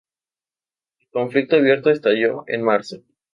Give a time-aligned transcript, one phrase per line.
[1.01, 3.03] El conflicto abierto estalló en marzo.